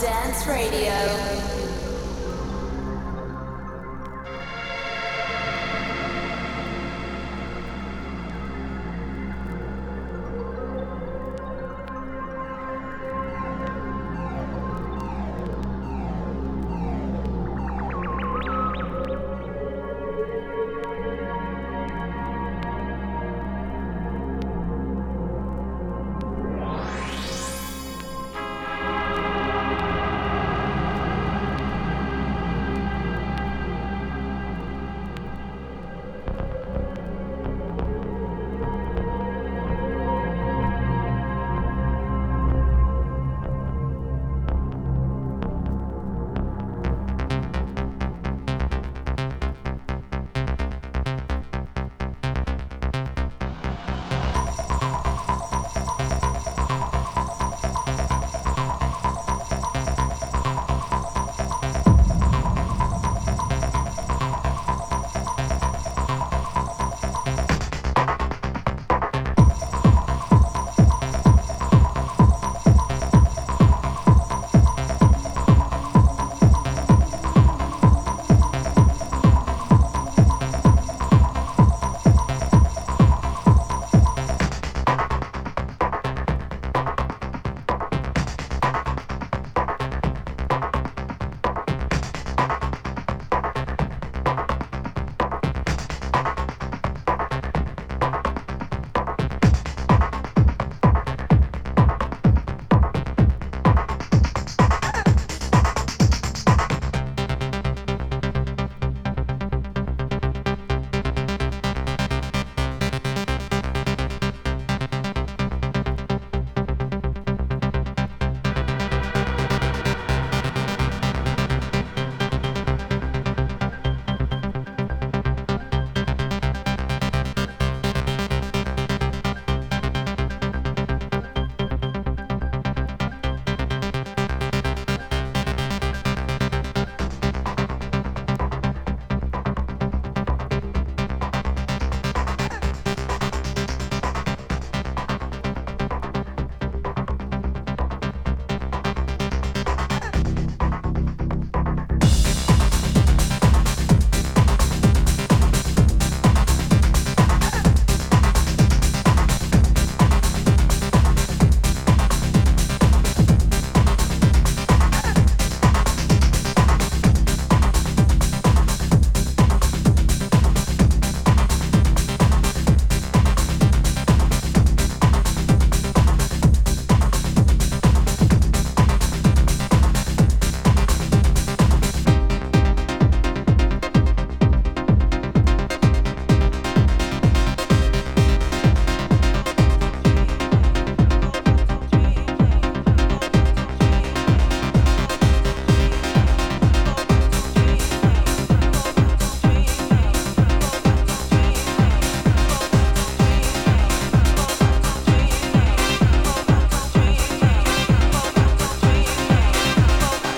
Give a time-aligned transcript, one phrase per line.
[0.00, 1.67] Dance Radio.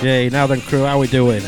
[0.01, 1.43] Yeah, now then, crew, how we doing?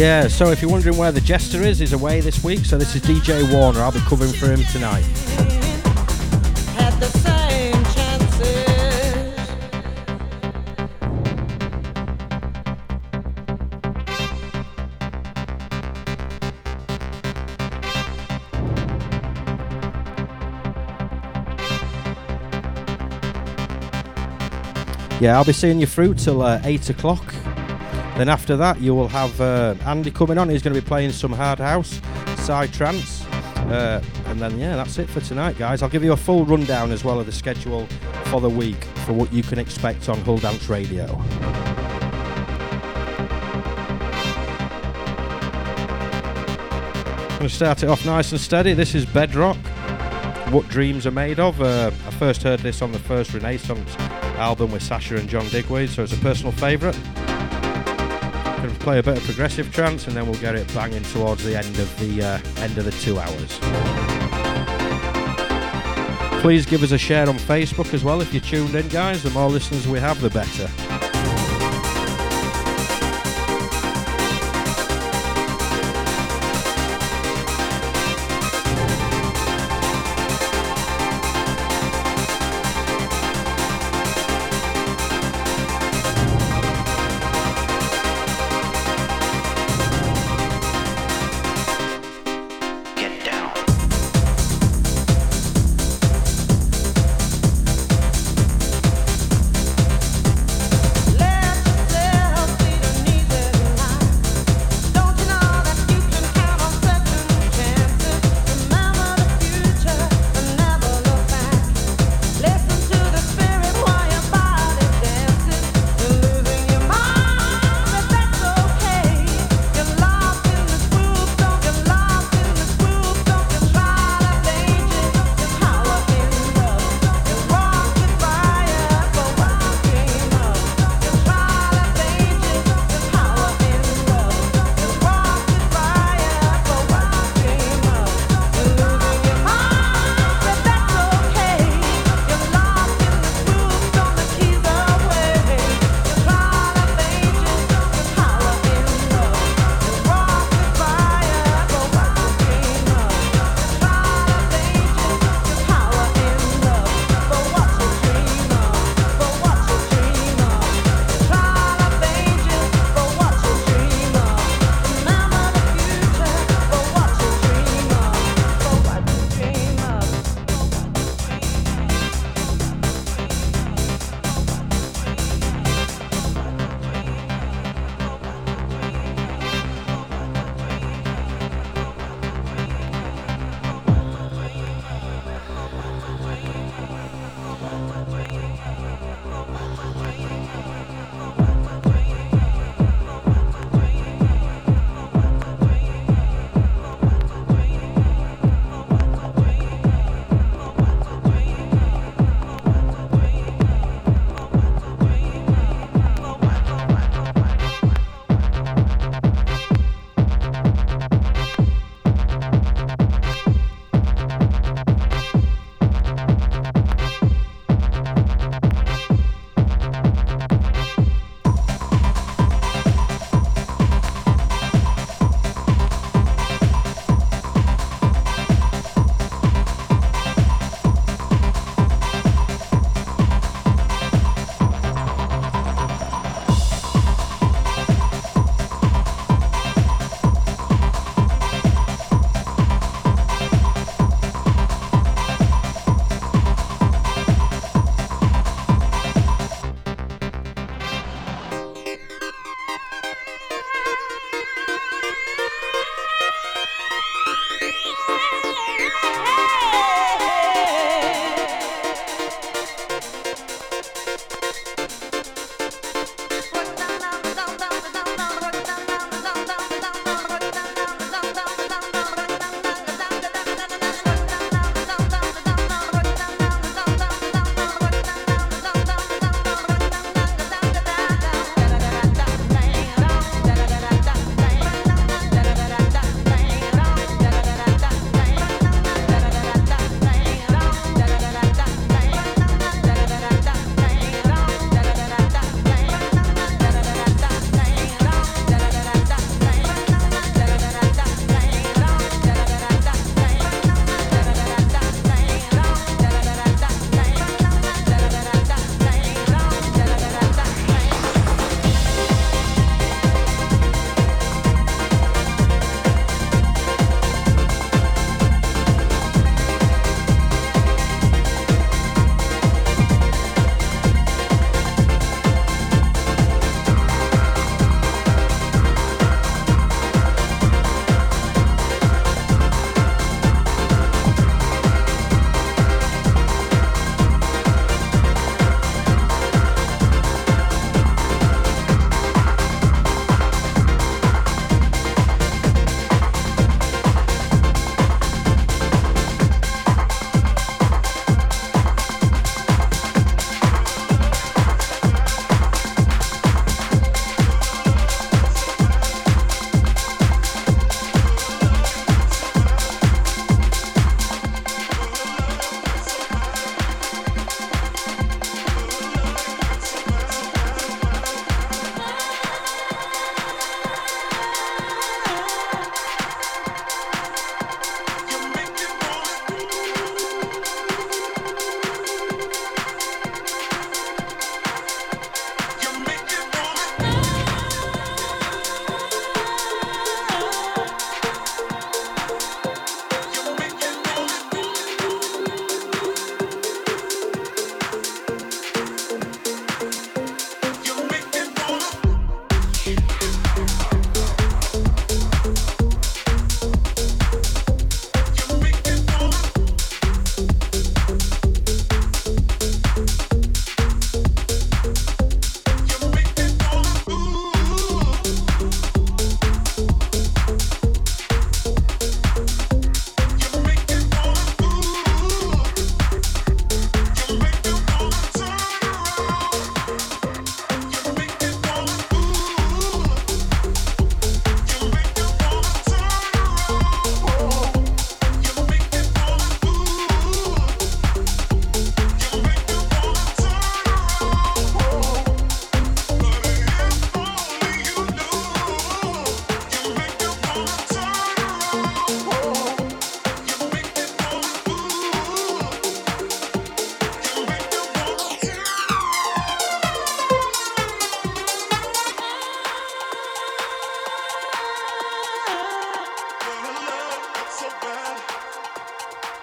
[0.00, 2.60] Yeah, so if you're wondering where the jester is, he's away this week.
[2.64, 3.80] So this is DJ Warner.
[3.80, 5.04] I'll be covering for him tonight.
[25.20, 27.34] Yeah, I'll be seeing you through till uh, 8 o'clock.
[28.20, 30.50] Then after that, you will have uh, Andy coming on.
[30.50, 32.02] He's going to be playing some hard house,
[32.36, 33.24] side trance.
[33.24, 35.80] Uh, and then, yeah, that's it for tonight, guys.
[35.80, 37.86] I'll give you a full rundown as well of the schedule
[38.24, 41.06] for the week for what you can expect on Hull Dance Radio.
[47.38, 48.74] Going to start it off nice and steady.
[48.74, 49.56] This is Bedrock
[50.50, 51.62] What Dreams Are Made Of.
[51.62, 53.96] Uh, I first heard this on the first Renaissance
[54.36, 56.98] album with Sasha and John Digweed, so it's a personal favourite.
[58.80, 61.78] Play a bit of progressive trance and then we'll get it banging towards the end
[61.78, 63.58] of the uh, end of the two hours.
[66.40, 69.22] Please give us a share on Facebook as well if you're tuned in, guys.
[69.22, 70.68] The more listeners we have, the better.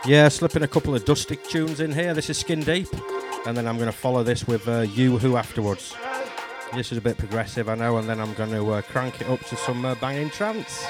[0.08, 2.14] Yeah, slipping a couple of dusty tunes in here.
[2.14, 2.88] This is Skin Deep,
[3.46, 5.94] and then I'm going to follow this with uh, You Who afterwards.
[6.74, 9.28] This is a bit progressive, I know, and then I'm going to uh, crank it
[9.28, 10.86] up to some uh, banging trance.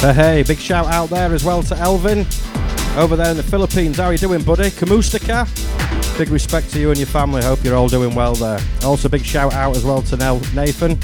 [0.00, 2.20] Uh, hey, big shout out there as well to Elvin.
[2.96, 3.96] over there in the Philippines.
[3.96, 4.70] How are you doing, buddy?
[4.70, 5.46] Kamustaka.
[6.16, 7.42] Big respect to you and your family.
[7.42, 8.60] Hope you're all doing well there.
[8.84, 10.16] Also, big shout out as well to
[10.54, 10.98] Nathan.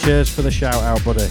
[0.00, 1.28] Cheers for the shout out, buddy.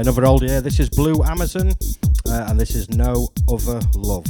[0.00, 0.60] Another old year.
[0.62, 1.72] This is Blue Amazon,
[2.26, 4.24] uh, and this is No Other Love.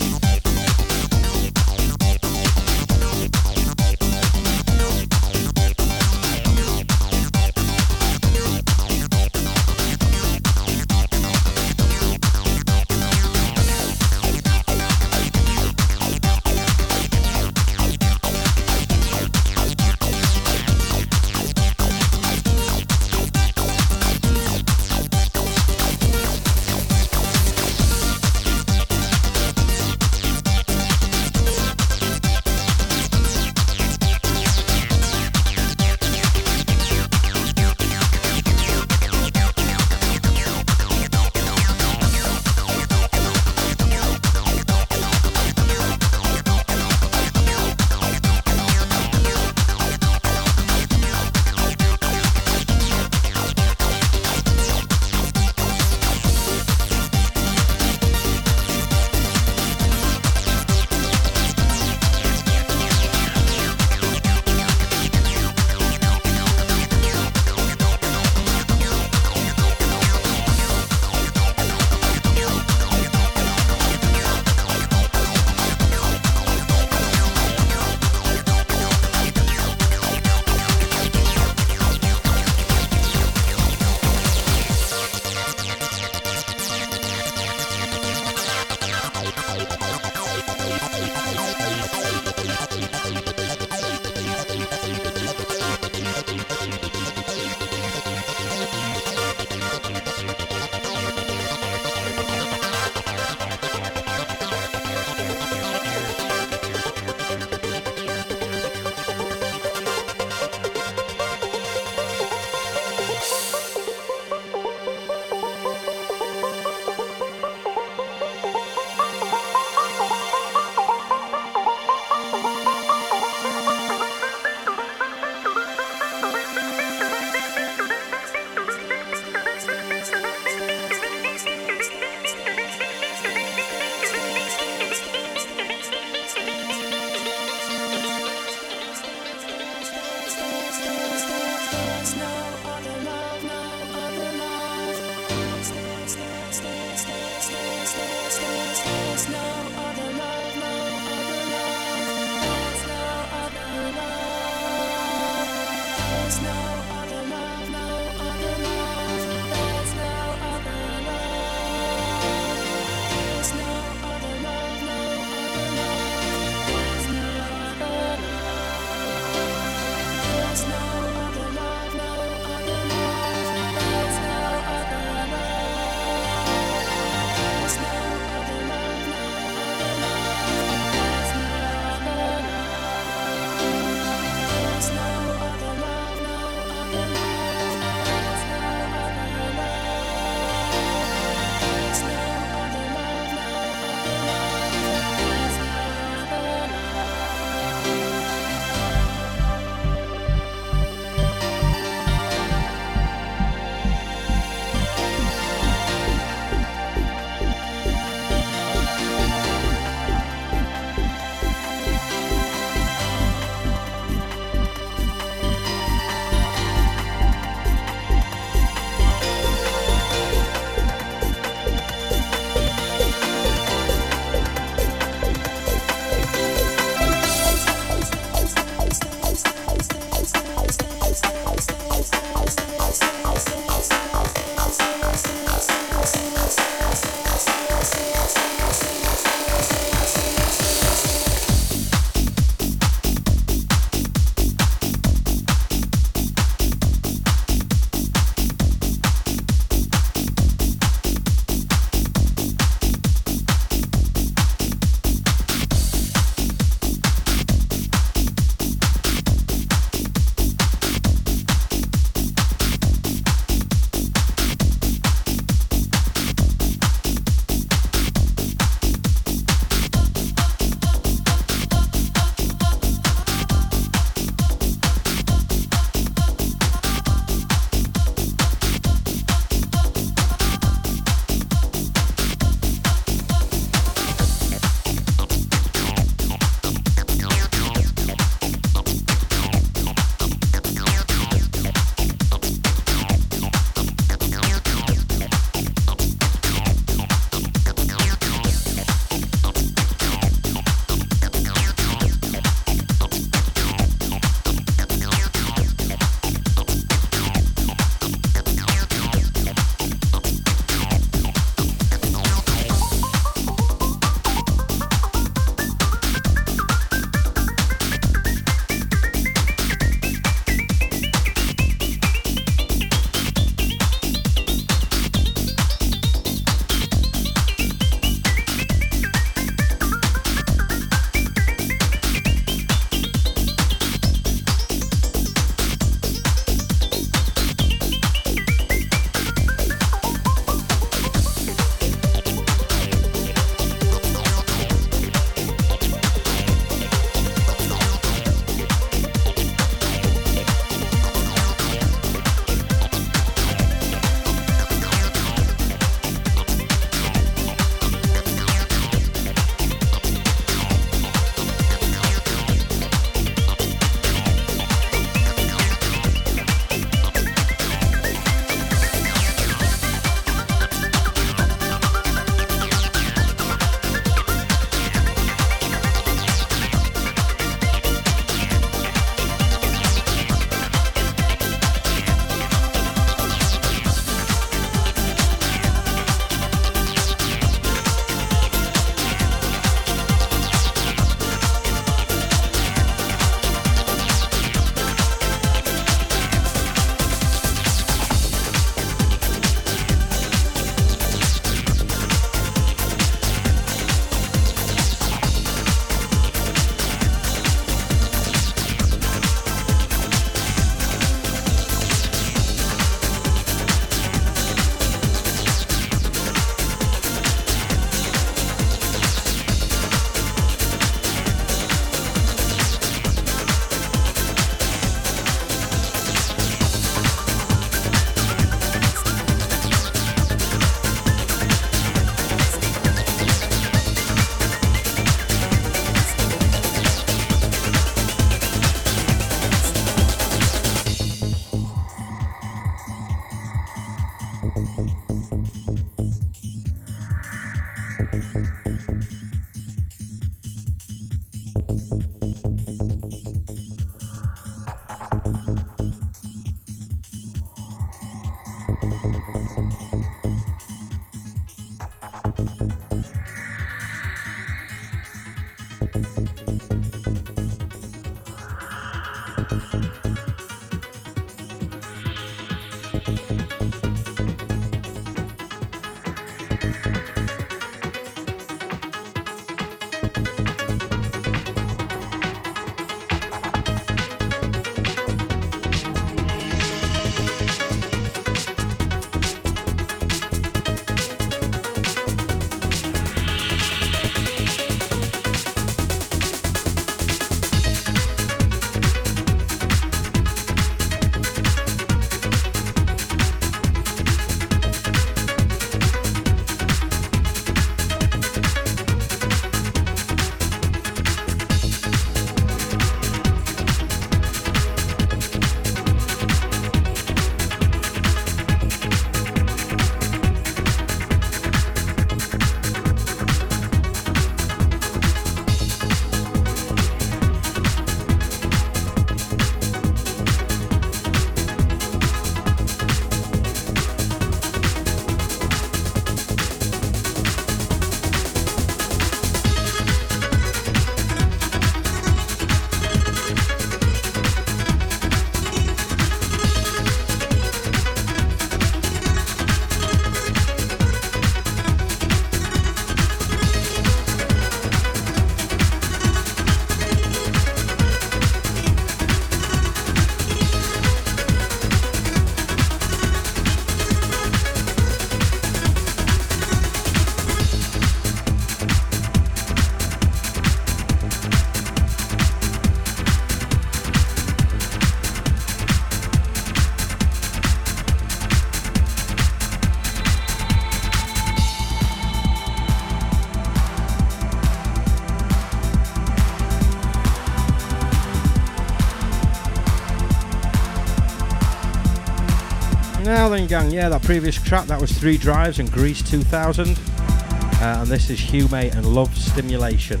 [593.34, 596.78] Gang, yeah, that previous track that was Three Drives and Greece 2000.
[596.78, 600.00] Uh, and this is Humate Love Stimulation.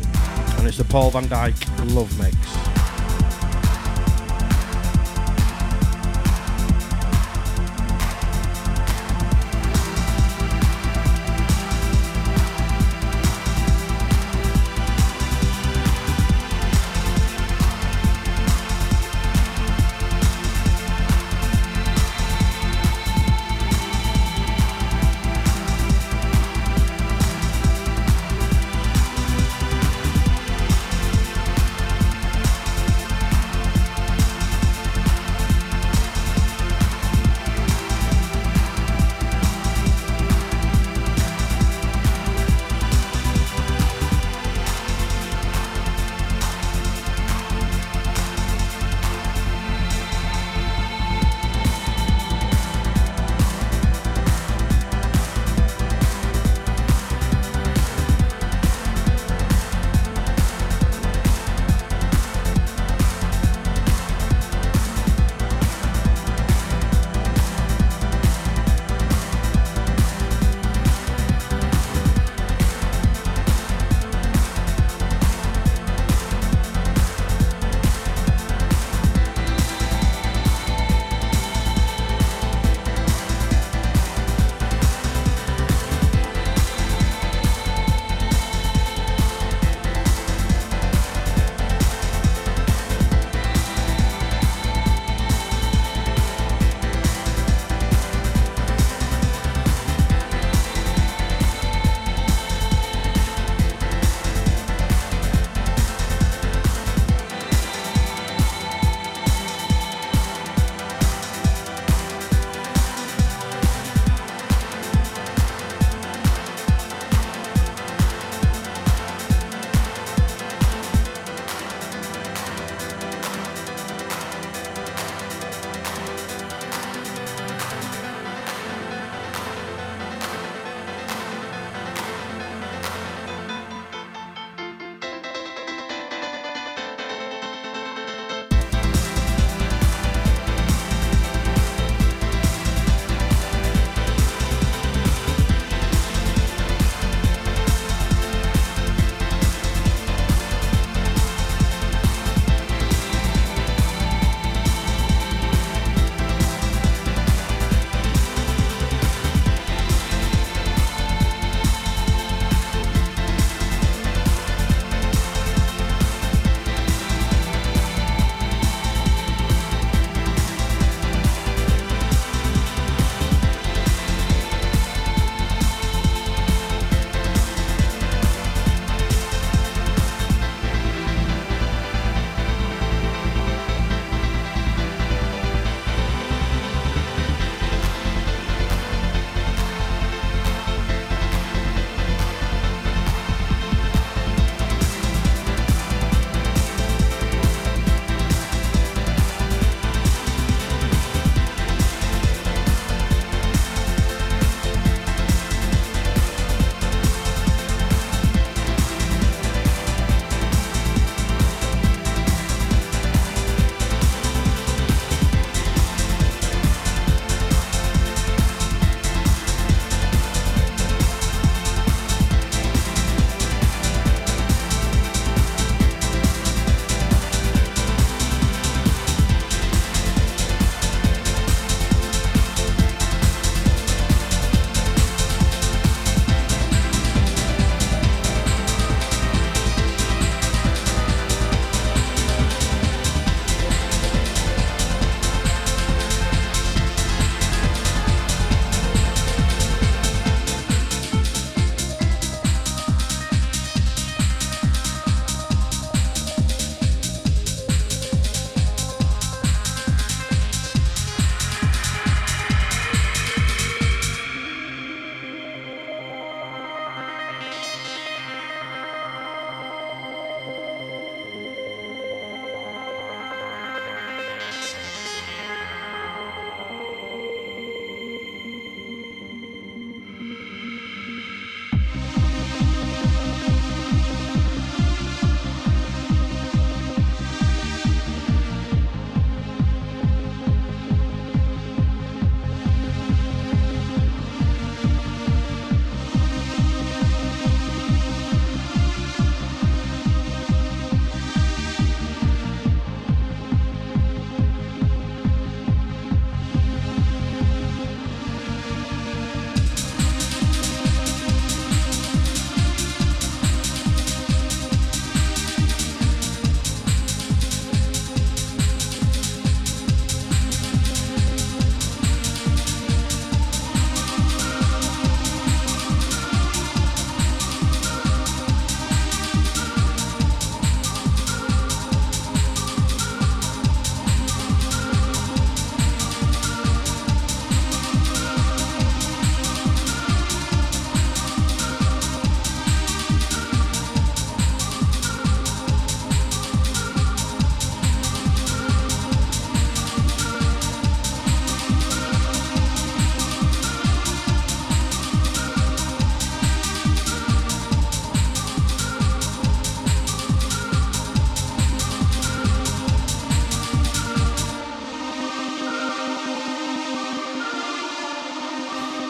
[0.56, 2.63] And it's the Paul van Dyk Love Mix.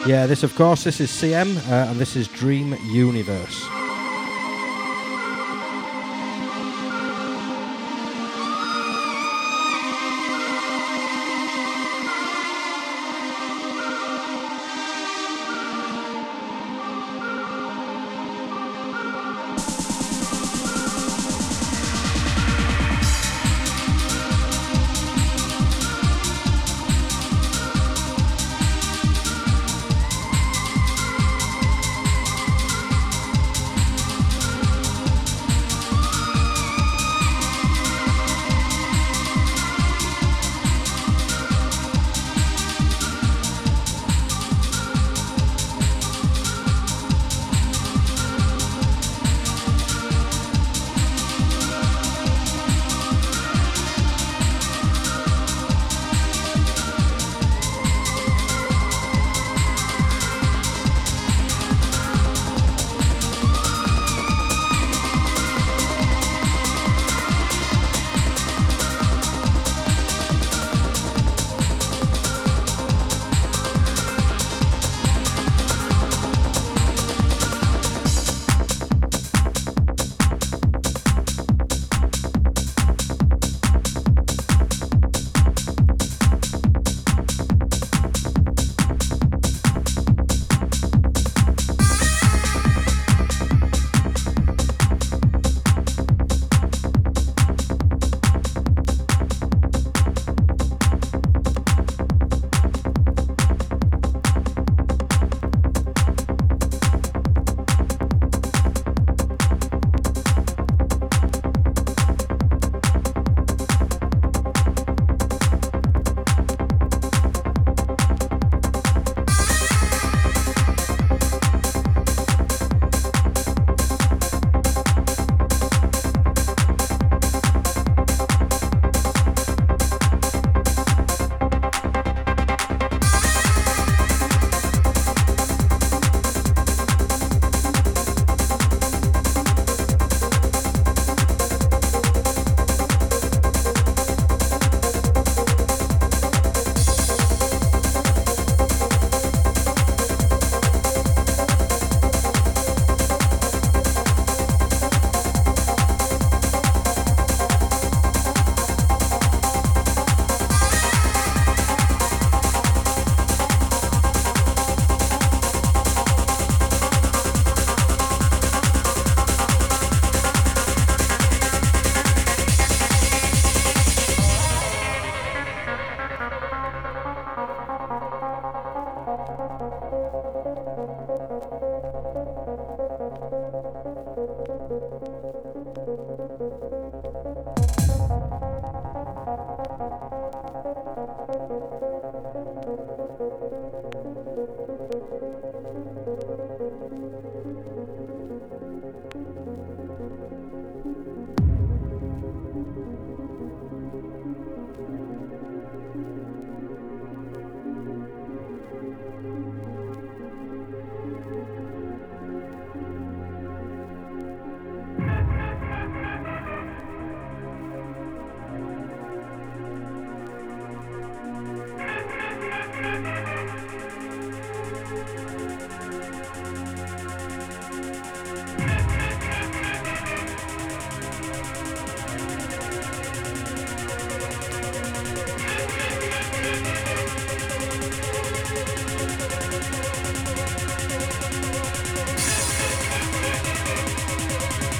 [0.07, 3.74] Yeah, this, of course, this is CM, uh, and this is Dream Universe.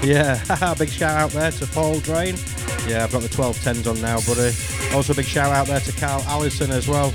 [0.06, 2.36] Yeah, big shout out there to Paul Drain.
[2.88, 4.54] Yeah, I've got the 1210s on now, buddy.
[4.96, 7.12] Also, a big shout out there to Carl Allison as well.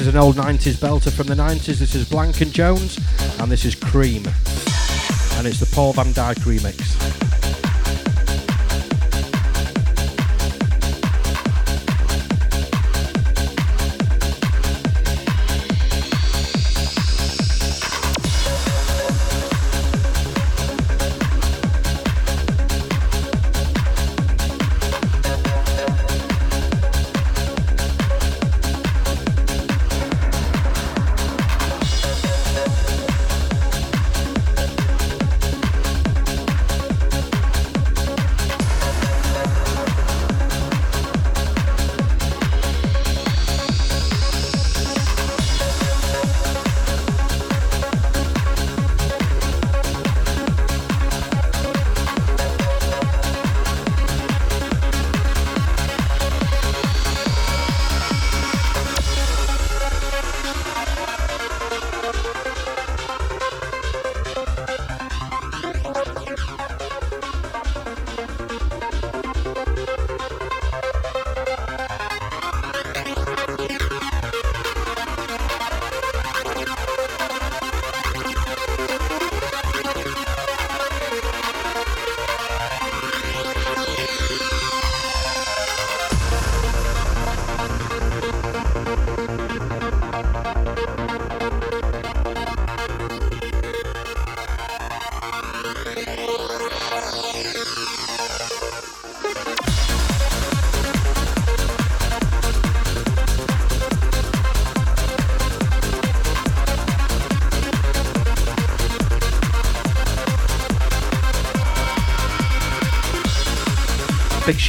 [0.00, 1.78] Is an old 90s belter from the 90s.
[1.78, 2.98] This is Blank and Jones,
[3.38, 4.24] and this is Cream.
[5.36, 6.99] And it's the Paul van Dyk remix.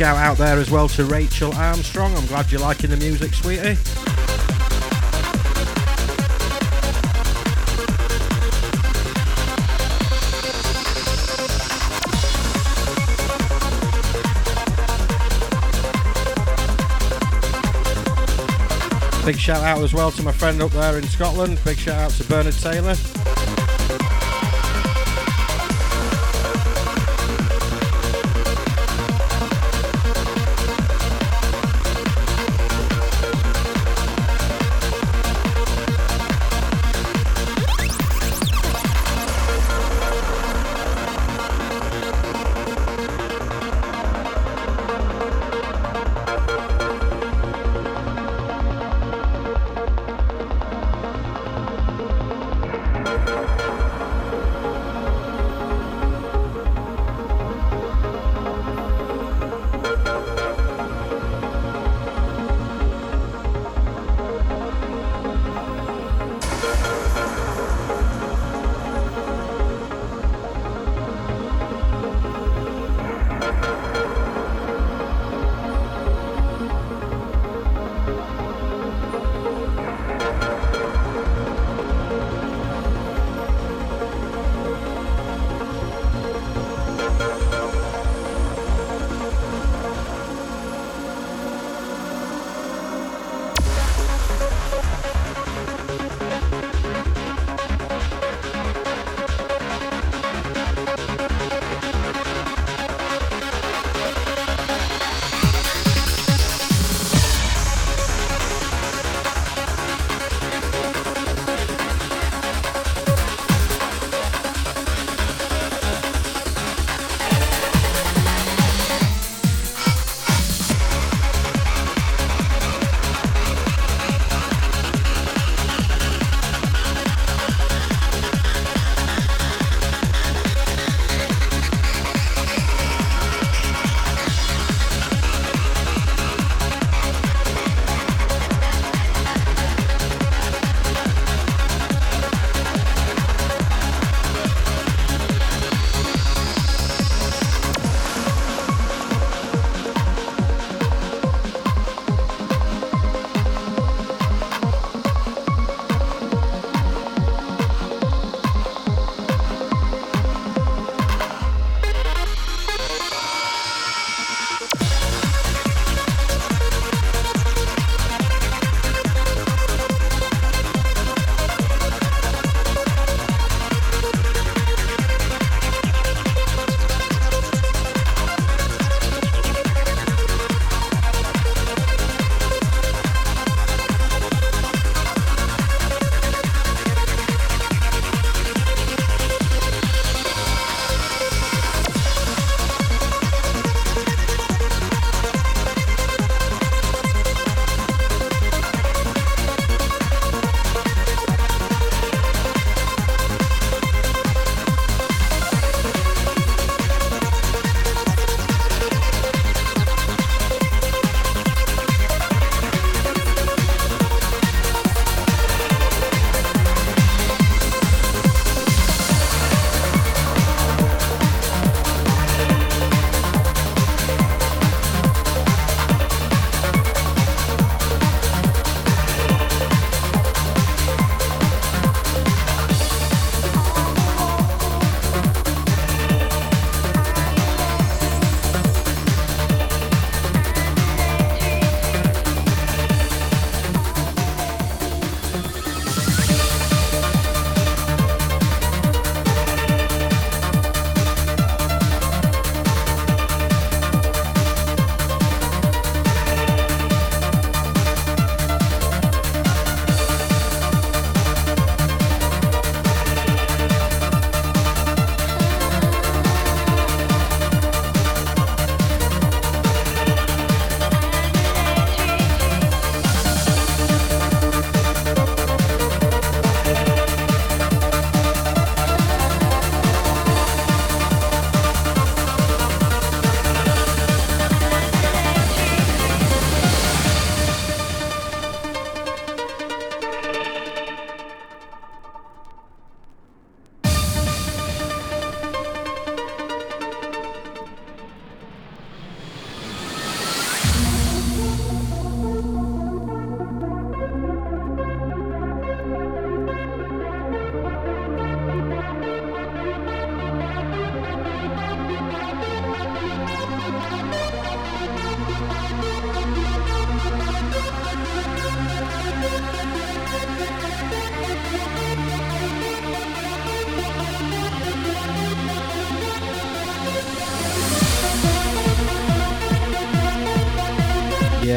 [0.02, 2.16] Shout out there as well to Rachel Armstrong.
[2.18, 3.78] I'm glad you're liking the music, sweetie.
[19.24, 21.60] Big shout out as well to my friend up there in Scotland.
[21.64, 22.96] Big shout out to Bernard Taylor.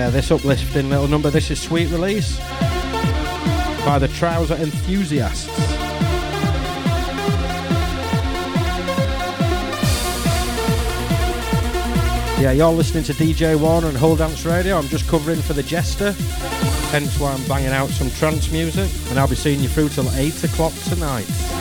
[0.05, 1.30] Yeah, this uplifting little number.
[1.30, 2.38] This is Sweet Release
[3.86, 5.48] by the Trouser Enthusiasts.
[12.38, 14.76] Yeah, you're listening to DJ Warner and Whole Dance Radio.
[14.76, 16.12] I'm just covering for the Jester,
[16.90, 20.11] hence why I'm banging out some trance music, and I'll be seeing you through till
[20.11, 21.53] 8 o'clock tonight.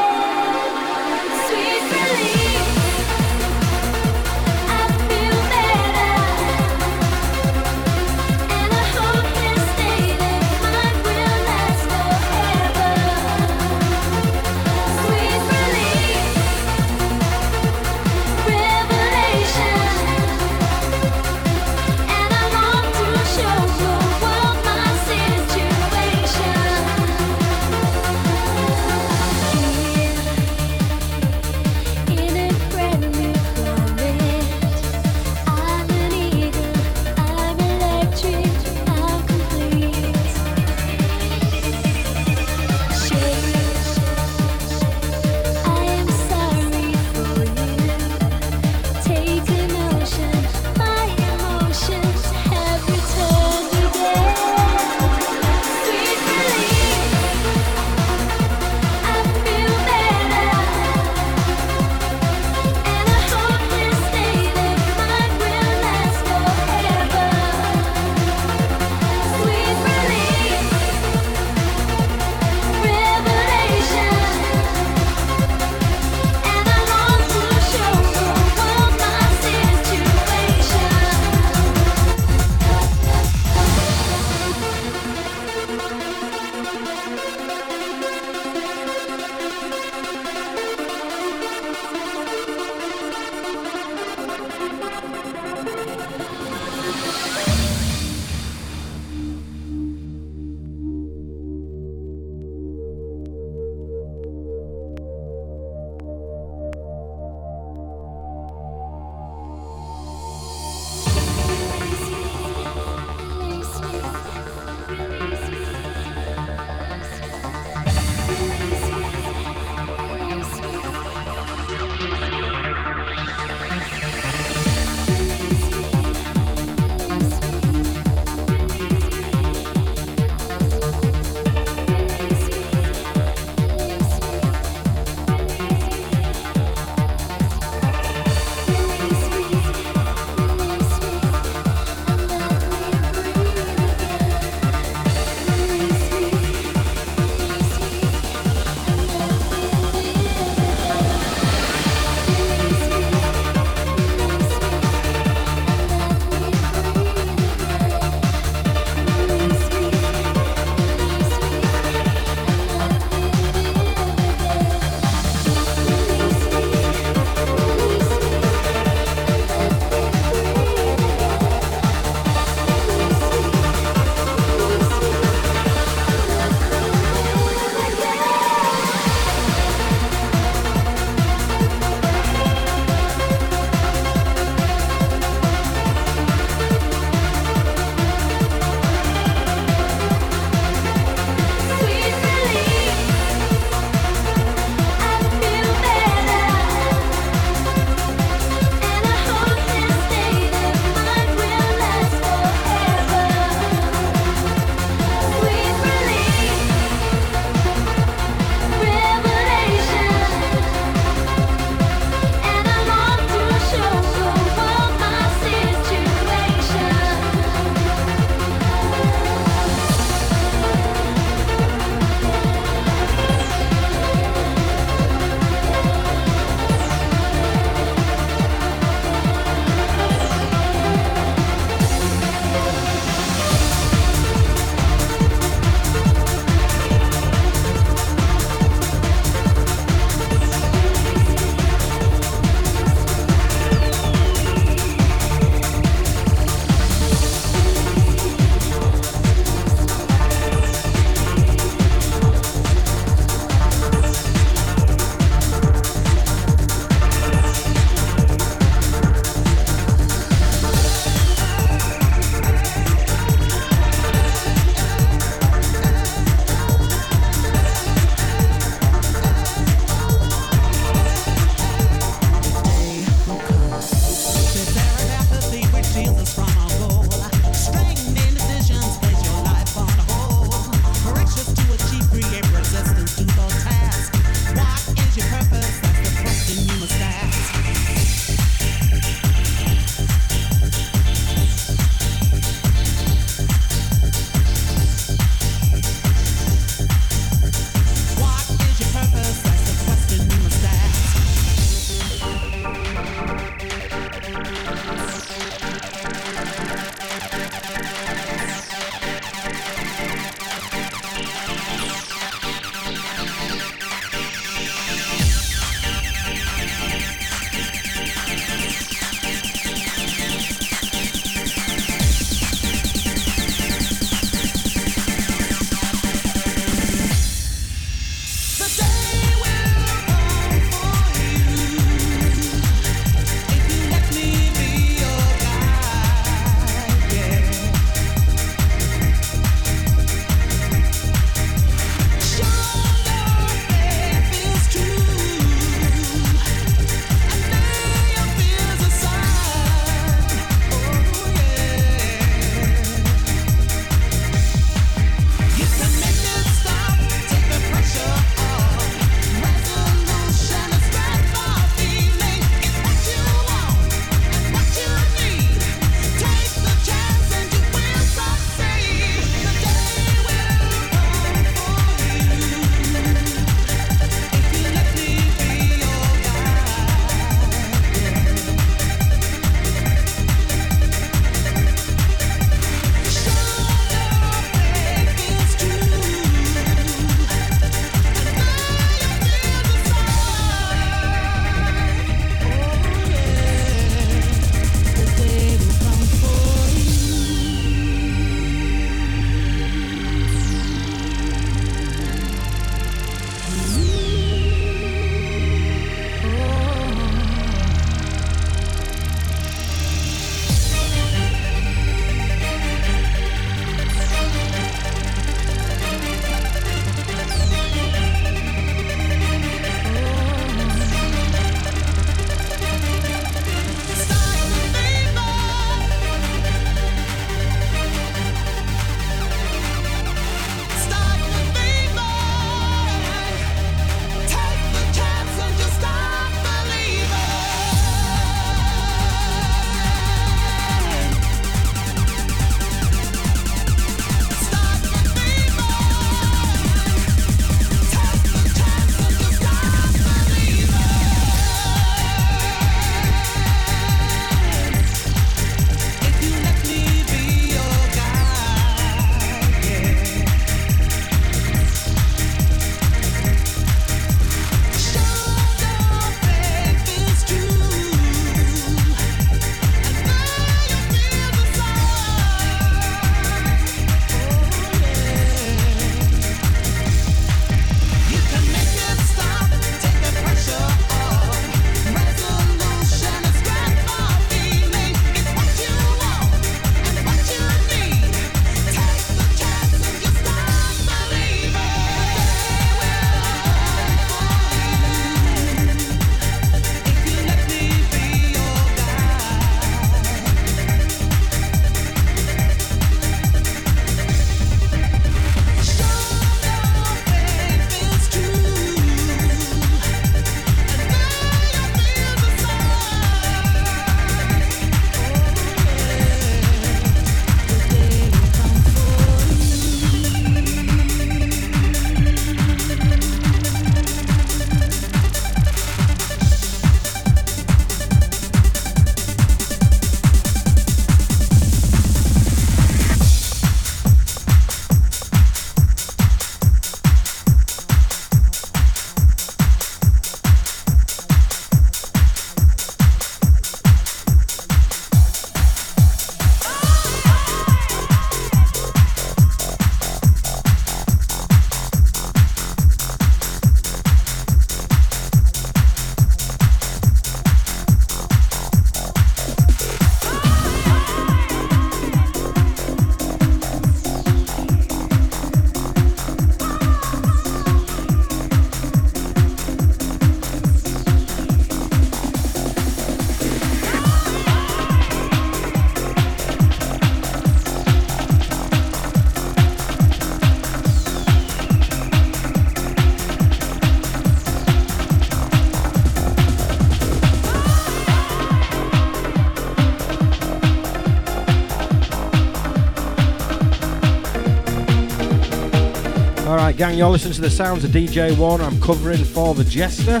[596.56, 598.44] Gang, you're listening to the sounds of DJ Warner.
[598.44, 600.00] I'm covering for the Jester.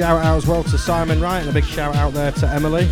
[0.00, 2.88] Shout out as well to Simon Wright and a big shout out there to Emily.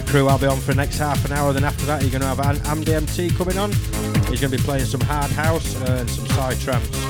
[0.00, 1.52] Right, crew, I'll be on for the next half an hour.
[1.52, 3.70] Then after that, you're going to have Andy MT coming on.
[4.28, 7.03] He's going to be playing some hard house and some side trance.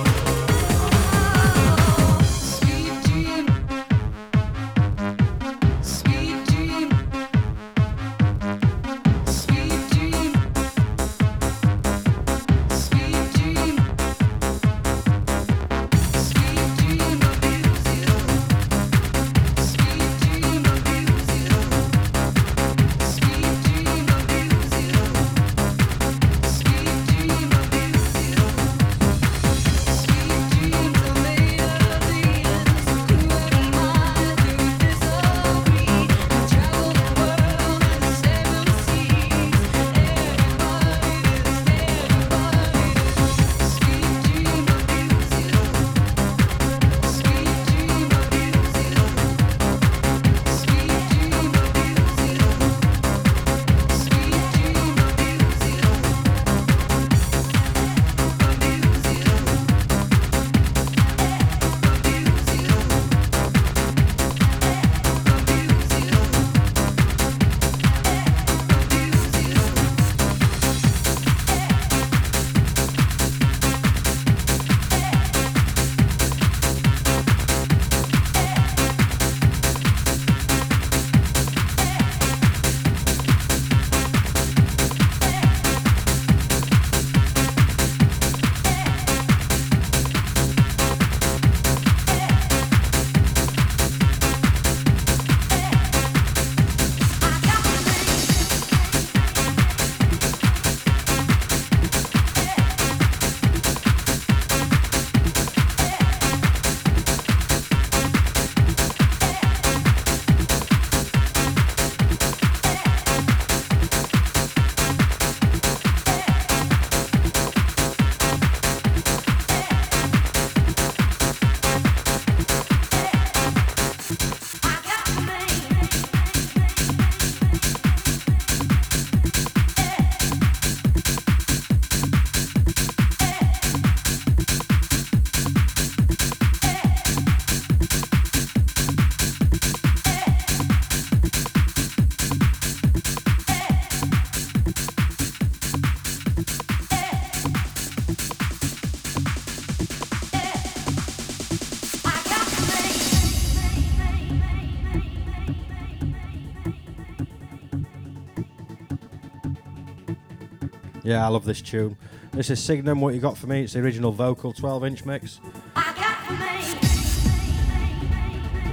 [161.15, 161.97] Yeah, I love this tune.
[162.32, 163.62] This is Signum, what you got for me.
[163.62, 165.39] It's the original vocal 12 inch mix.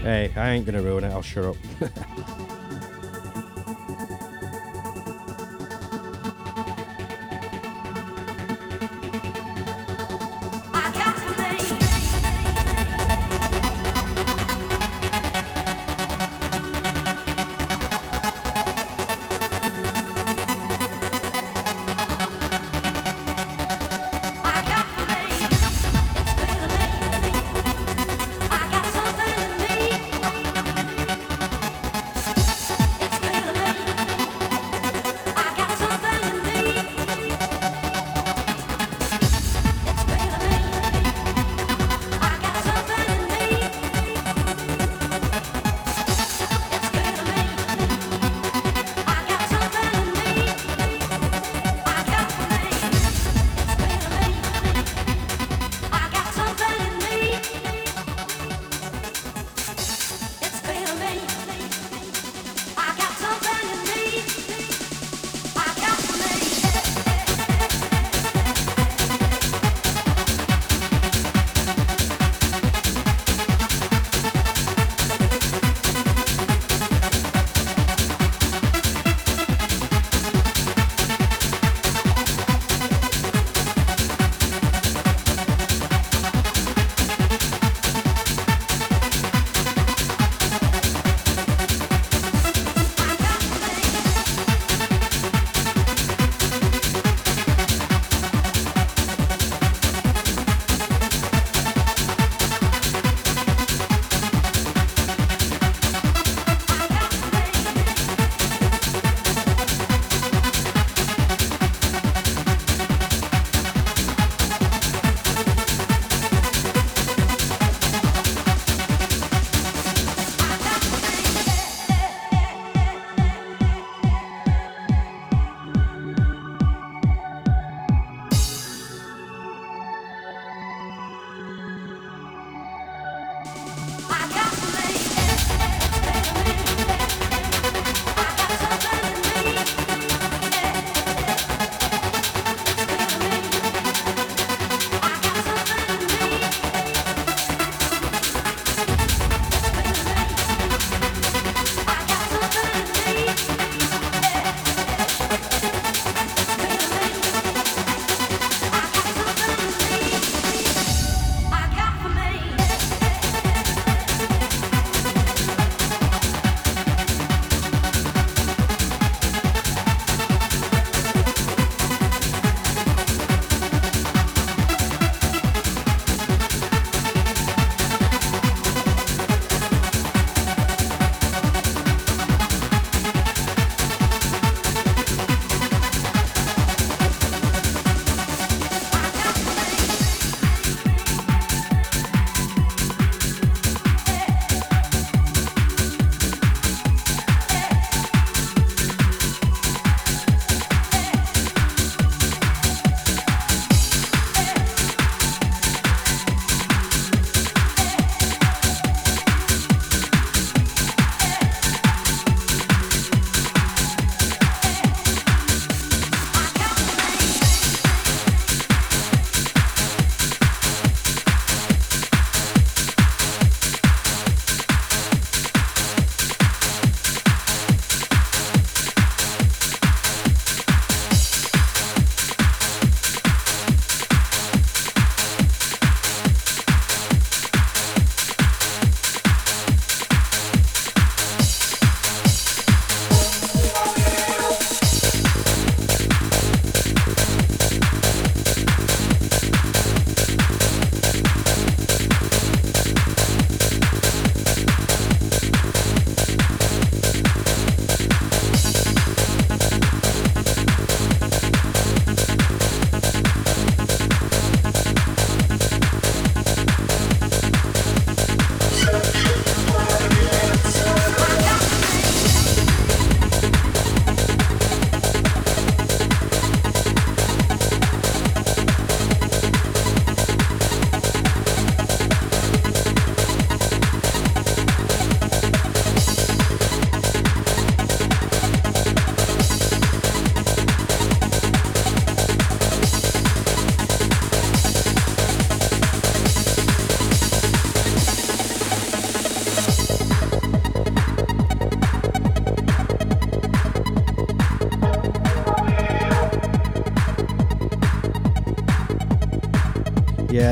[0.02, 1.56] Hey, I ain't gonna ruin it, I'll shut up.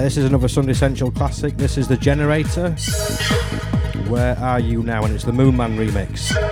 [0.01, 1.57] This is another Sunday Central classic.
[1.57, 2.71] This is The Generator.
[4.07, 5.03] Where Are You Now?
[5.03, 6.48] And it's the Moonman remix.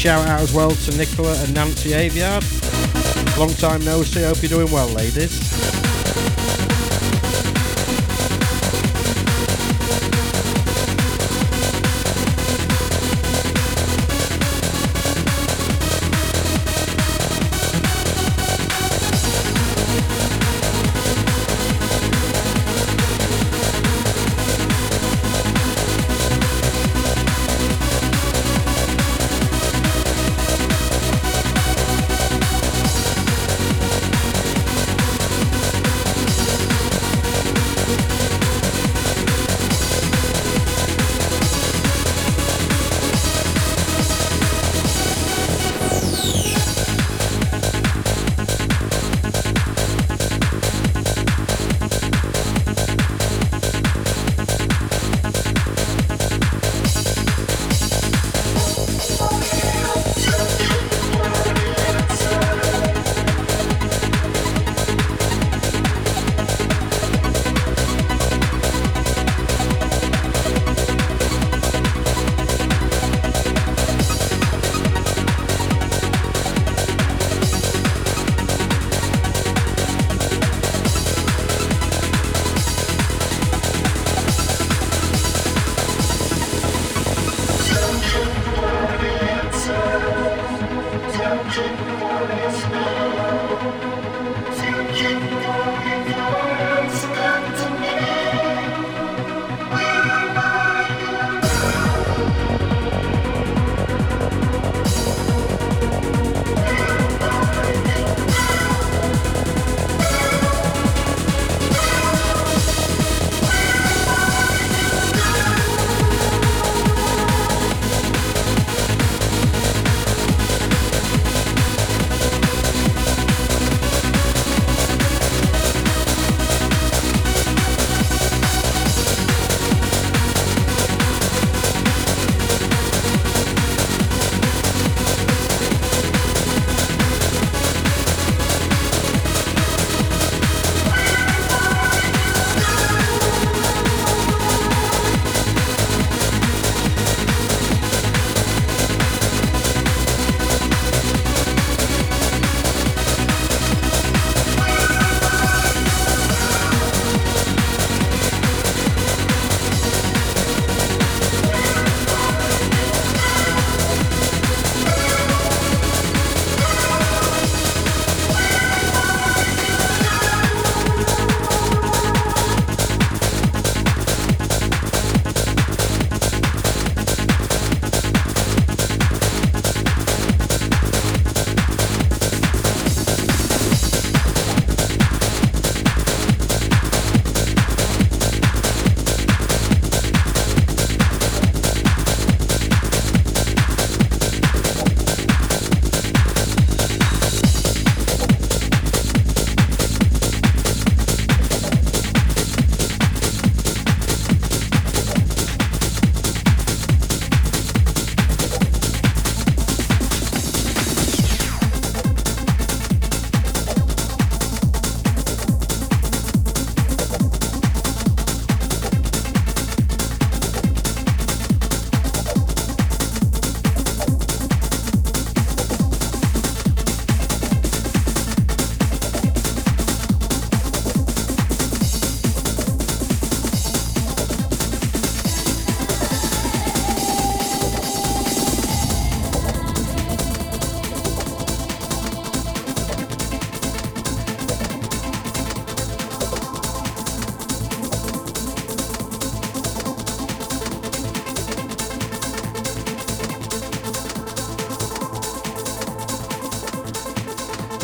[0.00, 2.42] Shout out as well to Nicola and Nancy Aviard.
[3.36, 6.69] Long time no see, hope you're doing well, ladies.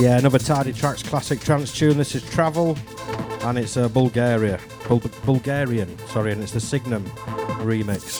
[0.06, 1.98] Yeah, another Tidy Trax classic trance tune.
[1.98, 2.78] This is Travel,
[3.40, 7.02] and it's uh, Bulgaria, Bul- Bulgarian, sorry, and it's the Signum
[7.66, 8.15] remix.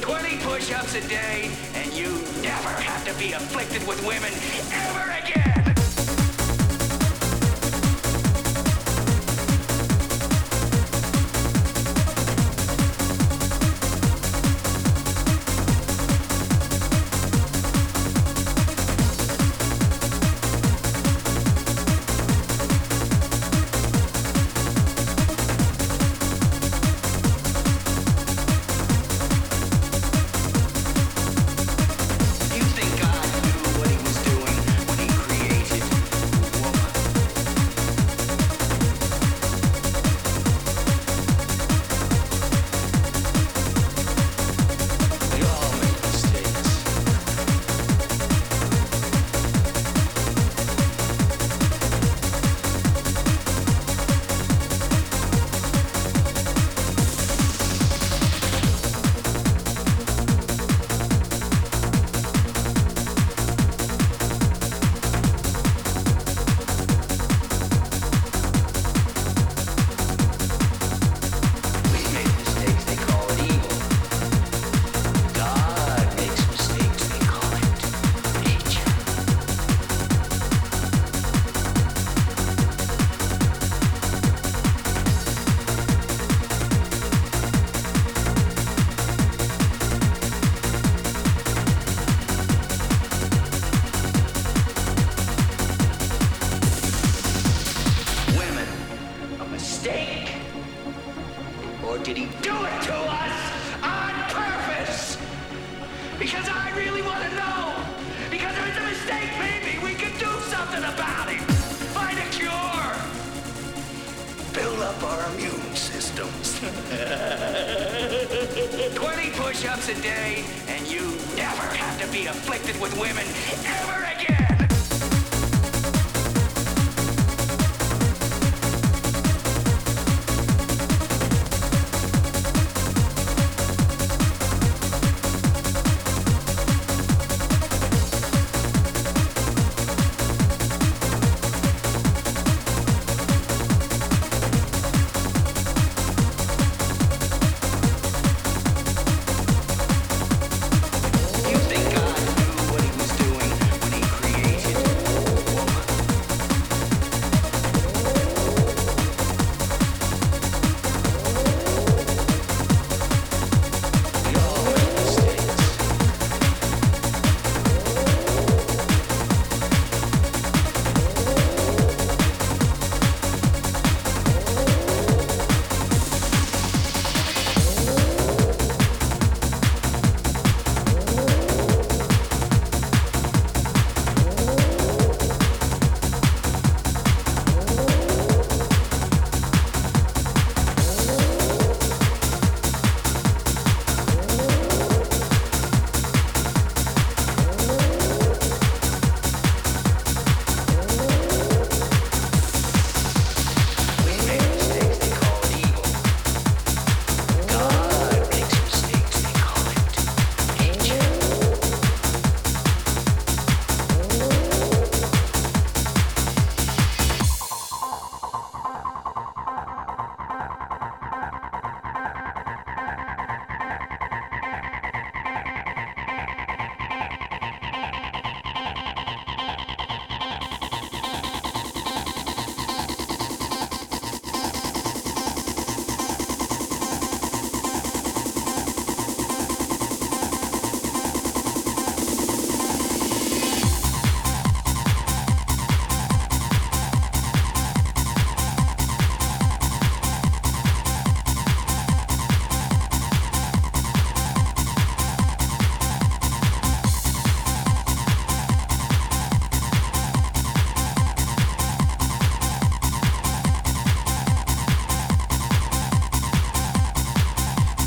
[0.00, 2.08] 20 push-ups a day, and you
[2.42, 4.32] never have to be afflicted with women
[4.72, 5.59] ever again!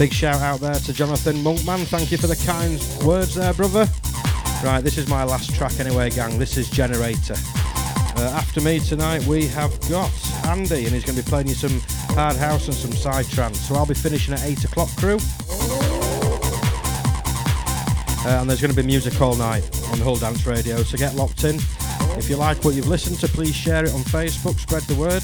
[0.04, 1.86] Big shout out there to Jonathan Monkman.
[1.86, 2.78] Thank you for the kind
[3.08, 3.88] words there, brother.
[4.62, 6.38] Right, this is my last track anyway, gang.
[6.38, 7.36] This is Generator.
[8.18, 10.12] Uh, after me tonight, we have got
[10.46, 11.80] Andy, and he's going to be playing you some
[12.18, 13.62] hard house and some side trance.
[13.62, 15.20] So I'll be finishing at 8 o'clock, crew.
[18.26, 19.64] Uh, and there's going to be music all night
[19.94, 21.56] on Hull Dance Radio, so get locked in.
[22.18, 25.24] If you like what you've listened to, please share it on Facebook, spread the word.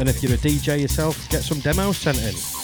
[0.00, 2.55] And if you're a DJ yourself, get some demos sent in.